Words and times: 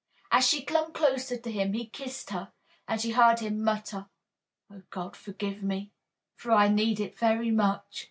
As 0.31 0.47
she 0.47 0.63
clung 0.65 0.93
closer 0.93 1.37
to 1.37 1.51
him 1.51 1.73
he 1.73 1.85
kissed 1.85 2.31
her, 2.31 2.51
and 2.87 2.99
she 2.99 3.11
heard 3.11 3.37
him 3.39 3.63
mutter, 3.63 4.07
"Oh, 4.67 4.81
God 4.89 5.15
forgive 5.15 5.61
me, 5.61 5.91
for 6.35 6.51
I 6.53 6.69
need 6.69 6.99
it 6.99 7.19
very 7.19 7.51
much!" 7.51 7.99